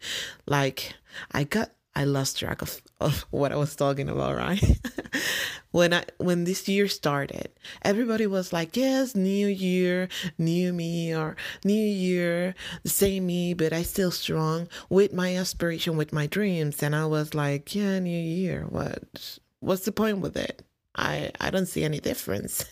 Like 0.47 0.94
i 1.32 1.44
got 1.44 1.70
I 1.98 2.04
lost 2.04 2.38
track 2.38 2.62
of, 2.62 2.80
of 3.00 3.26
what 3.30 3.50
I 3.50 3.56
was 3.56 3.74
talking 3.74 4.08
about, 4.08 4.36
right? 4.36 4.62
when 5.72 5.92
I 5.92 6.04
when 6.18 6.44
this 6.44 6.68
year 6.68 6.86
started, 6.86 7.50
everybody 7.82 8.24
was 8.24 8.52
like, 8.52 8.76
"Yes, 8.76 9.16
new 9.16 9.48
year, 9.48 10.08
new 10.38 10.72
me," 10.72 11.12
or 11.12 11.34
"New 11.64 11.74
year, 11.74 12.54
the 12.84 12.88
same 12.88 13.26
me, 13.26 13.52
but 13.52 13.72
I 13.72 13.82
still 13.82 14.12
strong 14.12 14.68
with 14.88 15.12
my 15.12 15.34
aspiration, 15.34 15.96
with 15.96 16.12
my 16.12 16.28
dreams." 16.28 16.84
And 16.84 16.94
I 16.94 17.04
was 17.06 17.34
like, 17.34 17.74
"Yeah, 17.74 17.98
new 17.98 18.10
year. 18.16 18.66
What? 18.68 19.40
What's 19.58 19.84
the 19.84 19.90
point 19.90 20.18
with 20.18 20.36
it?" 20.36 20.62
I, 20.94 21.32
I 21.40 21.50
don't 21.50 21.66
see 21.66 21.82
any 21.82 21.98
difference. 21.98 22.64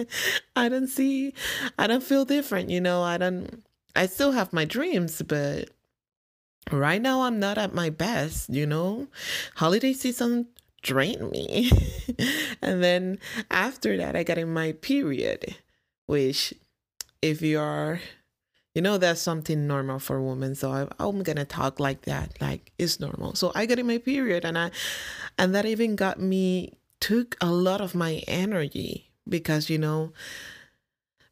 I 0.56 0.68
don't 0.68 0.88
see, 0.88 1.32
I 1.78 1.86
don't 1.86 2.02
feel 2.02 2.26
different. 2.26 2.68
You 2.68 2.80
know, 2.82 3.02
I 3.02 3.16
don't, 3.16 3.64
I 3.94 4.06
still 4.06 4.32
have 4.32 4.52
my 4.52 4.64
dreams, 4.66 5.22
but 5.22 5.70
right 6.70 7.00
now 7.00 7.22
I'm 7.22 7.38
not 7.38 7.58
at 7.58 7.74
my 7.74 7.90
best, 7.90 8.50
you 8.50 8.66
know. 8.66 9.08
Holiday 9.56 9.92
season 9.92 10.48
drained 10.82 11.30
me. 11.30 11.70
and 12.62 12.82
then 12.82 13.18
after 13.50 13.96
that 13.96 14.16
I 14.16 14.22
got 14.22 14.38
in 14.38 14.52
my 14.52 14.72
period, 14.72 15.56
which 16.06 16.54
if 17.22 17.42
you 17.42 17.58
are 17.58 18.00
you 18.74 18.82
know 18.82 18.98
that's 18.98 19.22
something 19.22 19.66
normal 19.66 19.98
for 19.98 20.20
women 20.20 20.54
so 20.54 20.70
I, 20.70 20.86
i'm 20.98 21.22
gonna 21.22 21.46
talk 21.46 21.80
like 21.80 22.02
that 22.02 22.36
like 22.42 22.72
it's 22.78 23.00
normal 23.00 23.34
so 23.34 23.50
i 23.54 23.64
got 23.64 23.78
in 23.78 23.86
my 23.86 23.96
period 23.96 24.44
and 24.44 24.58
i 24.58 24.70
and 25.38 25.54
that 25.54 25.64
even 25.64 25.96
got 25.96 26.20
me 26.20 26.74
took 27.00 27.36
a 27.40 27.50
lot 27.50 27.80
of 27.80 27.94
my 27.94 28.22
energy 28.28 29.10
because 29.26 29.70
you 29.70 29.78
know 29.78 30.12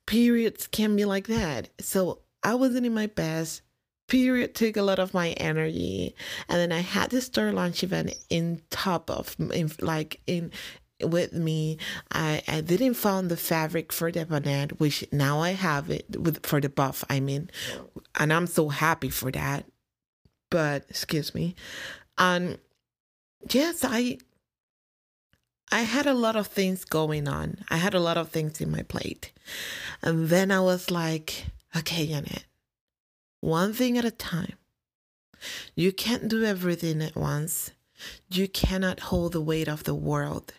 periods 0.06 0.66
can 0.66 0.96
be 0.96 1.04
like 1.04 1.26
that 1.26 1.68
so 1.78 2.20
i 2.42 2.54
wasn't 2.54 2.86
in 2.86 2.94
my 2.94 3.06
best 3.06 3.60
period 4.08 4.54
took 4.54 4.76
a 4.76 4.82
lot 4.82 4.98
of 4.98 5.14
my 5.14 5.30
energy 5.30 6.14
and 6.48 6.58
then 6.58 6.72
i 6.72 6.80
had 6.80 7.10
this 7.10 7.26
store 7.26 7.52
launch 7.52 7.82
event 7.82 8.14
in 8.28 8.60
top 8.70 9.10
of 9.10 9.34
in, 9.52 9.70
like 9.80 10.20
in 10.26 10.50
with 11.02 11.32
me 11.32 11.78
i 12.12 12.42
i 12.46 12.60
didn't 12.60 12.94
found 12.94 13.30
the 13.30 13.36
fabric 13.36 13.92
for 13.92 14.12
the 14.12 14.24
bonnet 14.26 14.78
which 14.78 15.04
now 15.10 15.40
i 15.40 15.50
have 15.50 15.90
it 15.90 16.04
with 16.18 16.44
for 16.46 16.60
the 16.60 16.68
buff 16.68 17.02
i 17.08 17.18
mean 17.18 17.50
and 18.18 18.32
i'm 18.32 18.46
so 18.46 18.68
happy 18.68 19.08
for 19.08 19.30
that 19.30 19.64
but 20.50 20.84
excuse 20.88 21.34
me 21.34 21.54
and 22.18 22.58
yes 23.50 23.84
i 23.84 24.18
I 25.72 25.80
had 25.80 26.06
a 26.06 26.14
lot 26.14 26.36
of 26.36 26.46
things 26.46 26.84
going 26.84 27.26
on. 27.26 27.64
I 27.68 27.78
had 27.78 27.94
a 27.94 28.00
lot 28.00 28.16
of 28.16 28.28
things 28.28 28.60
in 28.60 28.70
my 28.70 28.82
plate. 28.82 29.32
And 30.02 30.28
then 30.28 30.52
I 30.52 30.60
was 30.60 30.90
like, 30.90 31.46
okay, 31.76 32.06
Janet, 32.06 32.44
one 33.44 33.74
thing 33.74 33.98
at 33.98 34.06
a 34.06 34.10
time. 34.10 34.56
You 35.74 35.92
can't 35.92 36.28
do 36.28 36.44
everything 36.44 37.02
at 37.02 37.14
once. 37.14 37.72
You 38.30 38.48
cannot 38.48 39.00
hold 39.12 39.32
the 39.32 39.40
weight 39.42 39.68
of 39.68 39.84
the 39.84 39.94
world. 39.94 40.54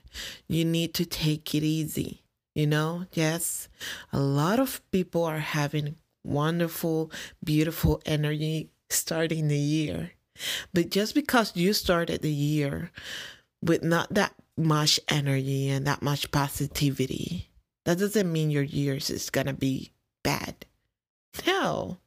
You 0.47 0.63
need 0.63 0.93
to 0.93 1.05
take 1.05 1.55
it 1.55 1.63
easy. 1.63 2.21
You 2.53 2.67
know, 2.67 3.05
yes, 3.11 3.67
a 4.13 4.19
lot 4.19 4.59
of 4.59 4.79
people 4.91 5.23
are 5.23 5.39
having 5.39 5.95
wonderful, 6.23 7.11
beautiful 7.43 8.01
energy 8.05 8.69
starting 8.89 9.47
the 9.47 9.57
year. 9.57 10.11
But 10.71 10.91
just 10.91 11.15
because 11.15 11.55
you 11.55 11.73
started 11.73 12.21
the 12.21 12.31
year 12.31 12.91
with 13.61 13.83
not 13.83 14.13
that 14.13 14.33
much 14.55 14.99
energy 15.09 15.69
and 15.69 15.87
that 15.87 16.03
much 16.03 16.31
positivity, 16.31 17.49
that 17.83 17.97
doesn't 17.97 18.31
mean 18.31 18.51
your 18.51 18.63
years 18.63 19.09
is 19.09 19.29
going 19.31 19.47
to 19.47 19.53
be 19.53 19.91
bad. 20.23 20.65
No. 21.47 21.97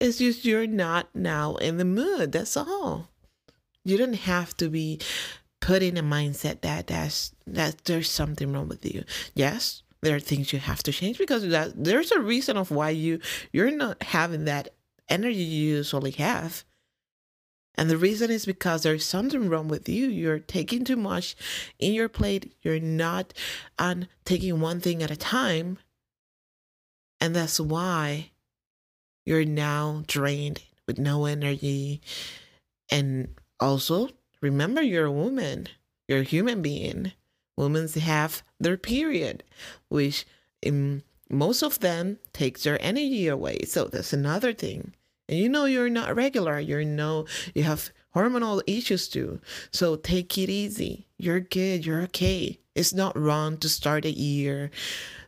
It's 0.00 0.18
just 0.18 0.44
you're 0.44 0.66
not 0.66 1.14
now 1.14 1.56
in 1.56 1.76
the 1.76 1.84
mood. 1.84 2.32
That's 2.32 2.56
all. 2.56 3.10
You 3.84 3.98
don't 3.98 4.14
have 4.14 4.56
to 4.56 4.68
be 4.68 4.98
put 5.60 5.82
in 5.82 5.98
a 5.98 6.02
mindset 6.02 6.62
that 6.62 6.86
that's 6.86 7.34
that 7.46 7.84
there's 7.84 8.10
something 8.10 8.52
wrong 8.52 8.68
with 8.68 8.84
you. 8.84 9.04
Yes, 9.34 9.82
there 10.02 10.16
are 10.16 10.20
things 10.20 10.52
you 10.52 10.58
have 10.58 10.82
to 10.84 10.92
change 10.92 11.18
because 11.18 11.46
that 11.48 11.72
there's 11.76 12.12
a 12.12 12.20
reason 12.20 12.56
of 12.56 12.70
why 12.70 12.90
you 12.90 13.20
you're 13.52 13.70
not 13.70 14.02
having 14.02 14.46
that 14.46 14.68
energy 15.08 15.36
you 15.36 15.76
usually 15.76 16.12
have. 16.12 16.64
And 17.76 17.88
the 17.88 17.96
reason 17.96 18.30
is 18.30 18.46
because 18.46 18.82
there's 18.82 19.04
something 19.04 19.48
wrong 19.48 19.68
with 19.68 19.88
you. 19.88 20.06
You're 20.06 20.38
taking 20.38 20.84
too 20.84 20.96
much 20.96 21.36
in 21.78 21.94
your 21.94 22.08
plate. 22.08 22.54
You're 22.62 22.80
not 22.80 23.32
on 23.78 24.08
taking 24.24 24.60
one 24.60 24.80
thing 24.80 25.02
at 25.02 25.10
a 25.10 25.16
time. 25.16 25.78
And 27.20 27.34
that's 27.34 27.60
why 27.60 28.29
you're 29.24 29.44
now 29.44 30.02
drained 30.06 30.62
with 30.86 30.98
no 30.98 31.24
energy. 31.24 32.00
And 32.90 33.28
also, 33.58 34.10
remember 34.40 34.82
you're 34.82 35.06
a 35.06 35.12
woman, 35.12 35.68
you're 36.08 36.20
a 36.20 36.24
human 36.24 36.62
being. 36.62 37.12
Women 37.56 37.88
have 37.88 38.42
their 38.58 38.76
period, 38.76 39.44
which 39.88 40.26
in 40.62 41.02
most 41.28 41.62
of 41.62 41.80
them 41.80 42.18
takes 42.32 42.64
their 42.64 42.82
energy 42.82 43.28
away. 43.28 43.60
So 43.66 43.84
that's 43.84 44.12
another 44.12 44.52
thing. 44.52 44.94
And 45.28 45.38
you 45.38 45.48
know 45.48 45.66
you're 45.66 45.90
not 45.90 46.16
regular. 46.16 46.58
You 46.58 46.84
know 46.84 47.26
you 47.54 47.62
have 47.62 47.90
hormonal 48.16 48.62
issues 48.66 49.08
too. 49.08 49.40
So 49.70 49.96
take 49.96 50.36
it 50.38 50.48
easy. 50.48 51.06
You're 51.18 51.40
good. 51.40 51.86
You're 51.86 52.02
okay. 52.02 52.58
It's 52.74 52.94
not 52.94 53.16
wrong 53.16 53.58
to 53.58 53.68
start 53.68 54.04
a 54.04 54.10
year 54.10 54.70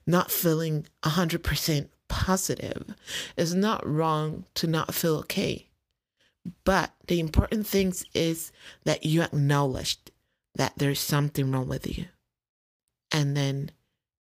not 0.06 0.30
feeling 0.30 0.86
100% 1.02 1.88
positive. 2.12 2.94
It's 3.38 3.54
not 3.54 3.88
wrong 3.88 4.44
to 4.56 4.66
not 4.66 4.94
feel 4.94 5.16
okay. 5.20 5.66
But 6.64 6.92
the 7.06 7.20
important 7.20 7.66
thing 7.66 7.94
is 8.12 8.52
that 8.84 9.06
you 9.06 9.22
acknowledge 9.22 9.96
that 10.54 10.74
there's 10.76 11.00
something 11.00 11.50
wrong 11.50 11.68
with 11.68 11.86
you. 11.96 12.04
And 13.10 13.34
then 13.34 13.70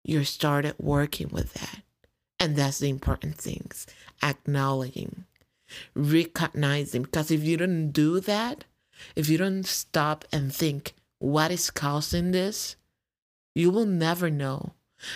you 0.01 0.23
started 0.23 0.75
working 0.79 1.27
with 1.27 1.53
that. 1.55 1.81
And 2.39 2.55
that's 2.55 2.79
the 2.79 2.87
important 2.89 3.35
things. 3.35 3.85
Acknowledging, 4.21 5.25
recognizing. 5.93 7.03
Because 7.03 7.31
if 7.31 7.43
you 7.43 7.57
don't 7.57 7.91
do 7.91 8.21
that, 8.21 8.63
if 9.17 9.27
you 9.27 9.37
don't 9.37 9.65
stop 9.65 10.23
and 10.31 10.55
think, 10.55 10.93
what 11.19 11.51
is 11.51 11.69
causing 11.69 12.31
this? 12.31 12.77
You 13.53 13.71
will 13.71 13.85
never 13.85 14.29
know 14.29 14.73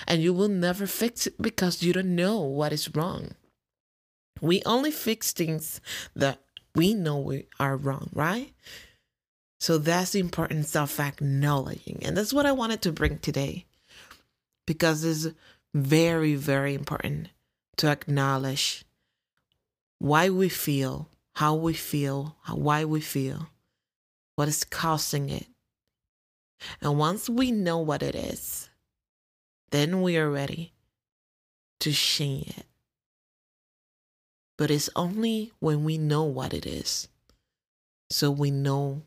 and 0.07 0.21
you 0.21 0.33
will 0.33 0.47
never 0.47 0.87
fix 0.87 1.27
it 1.27 1.41
because 1.41 1.83
you 1.83 1.93
don't 1.93 2.15
know 2.15 2.39
what 2.39 2.73
is 2.73 2.93
wrong. 2.95 3.35
We 4.41 4.61
only 4.65 4.91
fix 4.91 5.31
things 5.31 5.81
that 6.15 6.41
we 6.75 6.93
know 6.93 7.17
we 7.17 7.47
are 7.59 7.75
wrong, 7.75 8.09
right? 8.13 8.53
So 9.59 9.77
that's 9.77 10.11
the 10.11 10.19
importance 10.19 10.75
of 10.75 10.99
acknowledging. 10.99 11.99
And 12.03 12.15
that's 12.15 12.33
what 12.33 12.45
I 12.45 12.51
wanted 12.51 12.81
to 12.83 12.91
bring 12.91 13.17
today 13.17 13.65
because 14.67 15.03
it's 15.03 15.33
very, 15.73 16.35
very 16.35 16.75
important 16.75 17.29
to 17.77 17.87
acknowledge 17.87 18.85
why 19.99 20.29
we 20.29 20.49
feel, 20.49 21.09
how 21.35 21.55
we 21.55 21.73
feel, 21.73 22.35
why 22.51 22.85
we 22.85 23.01
feel, 23.01 23.49
what 24.35 24.47
is 24.47 24.63
causing 24.63 25.29
it. 25.29 25.47
And 26.81 26.97
once 26.97 27.29
we 27.29 27.51
know 27.51 27.79
what 27.79 28.03
it 28.03 28.15
is, 28.15 28.69
then 29.71 30.01
we 30.01 30.17
are 30.17 30.29
ready 30.29 30.73
to 31.79 31.91
change 31.91 32.49
it. 32.49 32.65
But 34.57 34.71
it's 34.71 34.89
only 34.95 35.51
when 35.59 35.83
we 35.83 35.97
know 35.97 36.23
what 36.23 36.53
it 36.53 36.65
is. 36.65 37.07
So 38.09 38.31
we 38.31 38.49
know 38.49 39.03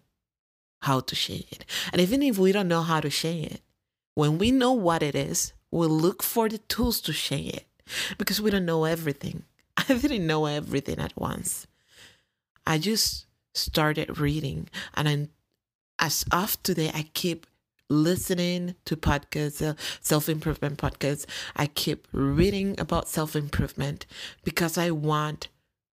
how 0.82 1.00
to 1.00 1.16
change 1.16 1.46
it. 1.50 1.64
And 1.92 2.00
even 2.00 2.22
if 2.22 2.38
we 2.38 2.52
don't 2.52 2.68
know 2.68 2.82
how 2.82 3.00
to 3.00 3.10
change 3.10 3.46
it, 3.52 3.60
when 4.14 4.38
we 4.38 4.50
know 4.50 4.72
what 4.72 5.02
it 5.02 5.14
is, 5.14 5.52
we'll 5.70 5.88
look 5.88 6.22
for 6.22 6.48
the 6.48 6.58
tools 6.58 7.00
to 7.02 7.12
change 7.12 7.54
it 7.54 7.66
because 8.18 8.40
we 8.40 8.50
don't 8.50 8.66
know 8.66 8.84
everything. 8.84 9.44
I 9.76 9.94
didn't 9.94 10.26
know 10.26 10.46
everything 10.46 10.98
at 10.98 11.16
once. 11.16 11.66
I 12.66 12.78
just 12.78 13.26
started 13.54 14.18
reading 14.18 14.68
and 14.94 15.08
I, 15.08 15.28
as 15.98 16.24
of 16.30 16.62
today, 16.62 16.90
I 16.94 17.08
keep 17.14 17.46
listening 17.90 18.76
to 18.86 18.96
podcasts, 18.96 19.60
uh, 19.66 19.74
self 20.00 20.28
improvement 20.28 20.78
podcasts. 20.78 21.26
I 21.56 21.66
keep 21.66 22.08
reading 22.12 22.78
about 22.78 23.08
self 23.08 23.36
improvement 23.36 24.06
because 24.44 24.78
I 24.78 24.90
want 24.90 25.48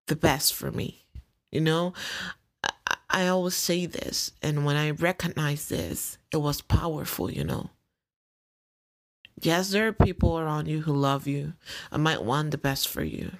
the 0.07 0.17
best 0.17 0.55
for 0.55 0.71
me. 0.71 1.07
You 1.51 1.63
know, 1.63 1.95
I, 2.63 2.97
I 3.11 3.27
always 3.29 3.57
say 3.57 3.87
this, 3.87 4.33
and 4.43 4.65
when 4.65 4.77
I 4.77 4.91
recognize 4.91 5.69
this, 5.69 6.19
it 6.33 6.39
was 6.39 6.61
powerful, 6.61 7.31
you 7.31 7.45
know. 7.45 7.71
Yes, 9.41 9.71
there 9.71 9.87
are 9.89 9.93
people 9.93 10.39
around 10.39 10.67
you 10.67 10.83
who 10.83 10.95
love 10.95 11.27
you 11.27 11.55
and 11.91 12.03
might 12.03 12.23
want 12.23 12.51
the 12.51 12.59
best 12.59 12.89
for 12.89 13.05
you. 13.05 13.33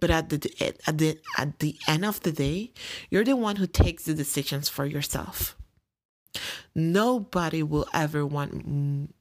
But 0.00 0.10
at 0.10 0.30
the 0.30 0.74
at 0.86 0.98
the 0.98 1.18
at 1.38 1.60
the 1.60 1.76
end 1.86 2.04
of 2.04 2.20
the 2.22 2.32
day, 2.32 2.72
you're 3.08 3.24
the 3.24 3.36
one 3.36 3.56
who 3.56 3.68
takes 3.68 4.04
the 4.04 4.14
decisions 4.14 4.68
for 4.68 4.84
yourself. 4.84 5.56
Nobody 6.74 7.62
will 7.62 7.86
ever 7.92 8.24
want 8.24 9.12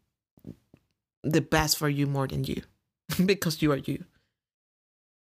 the 1.23 1.41
best 1.41 1.77
for 1.77 1.89
you 1.89 2.07
more 2.07 2.27
than 2.27 2.43
you 2.43 2.61
because 3.25 3.61
you 3.61 3.71
are 3.71 3.77
you. 3.77 4.05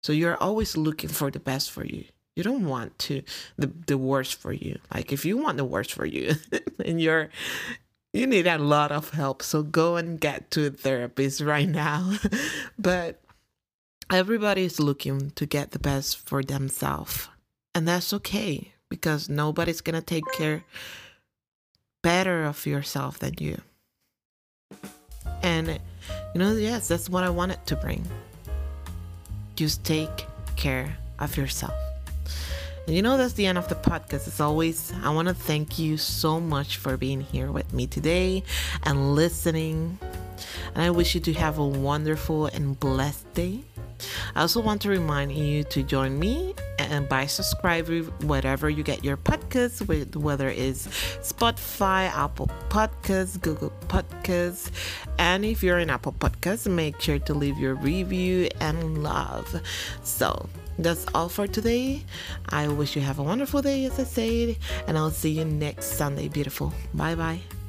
So 0.04 0.14
you're 0.14 0.38
always 0.38 0.78
looking 0.78 1.10
for 1.10 1.30
the 1.30 1.40
best 1.40 1.72
for 1.72 1.86
you. 1.86 2.06
You 2.36 2.44
don't 2.44 2.66
want 2.66 2.98
to 3.00 3.24
the 3.58 3.72
the 3.88 3.98
worst 3.98 4.36
for 4.36 4.54
you. 4.54 4.80
Like 4.94 5.12
if 5.12 5.26
you 5.26 5.38
want 5.38 5.58
the 5.58 5.66
worst 5.66 5.94
for 5.94 6.06
you, 6.06 6.36
and 6.86 7.02
you're 7.02 7.30
you 8.14 8.28
need 8.28 8.48
a 8.48 8.58
lot 8.58 8.92
of 8.92 9.12
help. 9.12 9.42
So 9.42 9.64
go 9.64 9.96
and 9.96 10.20
get 10.20 10.52
to 10.52 10.68
a 10.68 10.70
therapist 10.70 11.42
right 11.42 11.68
now. 11.68 12.18
but 12.80 13.22
everybody 14.12 14.66
is 14.66 14.80
looking 14.80 15.32
to 15.32 15.46
get 15.46 15.72
the 15.72 15.80
best 15.80 16.28
for 16.28 16.44
themselves. 16.44 17.30
And 17.74 17.88
that's 17.88 18.14
okay 18.14 18.74
because 18.90 19.30
nobody's 19.30 19.80
going 19.80 19.96
to 19.96 20.06
take 20.06 20.30
care 20.34 20.66
better 22.02 22.44
of 22.44 22.66
yourself 22.66 23.20
than 23.20 23.34
you. 23.40 23.62
And, 25.44 25.68
you 26.34 26.40
know, 26.40 26.54
yes, 26.54 26.88
that's 26.88 27.10
what 27.10 27.24
I 27.24 27.30
wanted 27.30 27.66
to 27.68 27.76
bring. 27.76 28.06
Just 29.56 29.84
take 29.84 30.26
care 30.56 30.98
of 31.20 31.38
yourself. 31.38 31.74
And 32.88 32.96
you 32.96 33.02
know, 33.02 33.18
that's 33.18 33.34
the 33.34 33.46
end 33.46 33.58
of 33.58 33.68
the 33.68 33.76
podcast. 33.76 34.28
As 34.28 34.40
always, 34.40 34.92
I 35.04 35.12
want 35.12 35.28
to 35.28 35.34
thank 35.34 35.78
you 35.78 35.98
so 35.98 36.40
much 36.40 36.78
for 36.78 36.98
being 36.98 37.22
here 37.22 37.52
with 37.52 37.72
me 37.74 37.88
today 37.88 38.44
and 38.84 39.16
listening. 39.16 40.00
And 40.74 40.84
I 40.84 40.90
wish 40.90 41.16
you 41.16 41.22
to 41.22 41.34
have 41.34 41.58
a 41.58 41.66
wonderful 41.66 42.48
and 42.48 42.80
blessed 42.80 43.34
day. 43.34 43.62
I 44.36 44.42
also 44.42 44.62
want 44.62 44.82
to 44.84 44.90
remind 44.90 45.32
you 45.34 45.64
to 45.66 45.84
join 45.84 46.18
me 46.18 46.56
and 46.80 47.08
by 47.08 47.26
subscribing 47.26 48.06
whatever 48.22 48.70
you 48.70 48.84
get 48.84 49.04
your 49.04 49.18
podcasts 49.18 49.88
with 49.88 50.16
whether 50.16 50.50
it's 50.50 50.88
Spotify, 51.22 52.10
Apple 52.10 52.50
Podcasts, 52.70 53.40
Google 53.40 53.72
Podcasts, 53.88 54.72
and 55.20 55.46
if 55.46 55.62
you're 55.62 55.80
in 55.80 55.90
Apple 55.90 56.14
Podcasts, 56.14 56.72
make 56.72 57.00
sure 57.00 57.20
to 57.20 57.34
leave 57.34 57.58
your 57.58 57.76
review 57.76 58.50
and 58.60 59.04
love. 59.04 59.62
So 60.04 60.50
that's 60.80 61.06
all 61.14 61.30
for 61.30 61.48
today. 61.48 62.04
I 62.50 62.68
wish 62.68 62.96
you 62.96 63.02
have 63.02 63.20
a 63.20 63.24
wonderful 63.24 63.62
day, 63.62 63.86
as 63.86 64.00
I 64.00 64.04
said, 64.04 64.58
and 64.88 64.98
I'll 64.98 65.12
see 65.12 65.32
you 65.32 65.46
next 65.46 65.98
Sunday. 65.98 66.28
Beautiful. 66.28 66.74
Bye 66.94 67.16
bye. 67.16 67.61